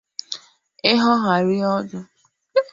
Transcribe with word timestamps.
e 0.89 0.91
hogharịa 1.01 1.67
ọdụ 1.77 1.97